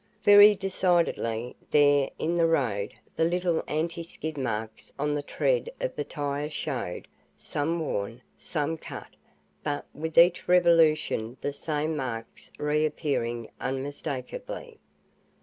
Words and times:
Very 0.23 0.55
decidedly, 0.55 1.55
there 1.69 2.09
in 2.17 2.35
the 2.35 2.47
road, 2.47 2.95
the 3.15 3.23
little 3.23 3.63
anti 3.67 4.01
skid 4.01 4.35
marks 4.35 4.91
on 4.97 5.13
the 5.13 5.21
tread 5.21 5.69
of 5.79 5.95
the 5.95 6.03
tire 6.03 6.49
showed 6.49 7.07
some 7.37 7.79
worn, 7.79 8.23
some 8.35 8.77
cut 8.79 9.11
but 9.63 9.85
with 9.93 10.17
each 10.17 10.47
revolution 10.47 11.37
the 11.41 11.51
same 11.53 11.95
marks 11.95 12.51
reappearing 12.57 13.51
unmistakably. 13.59 14.79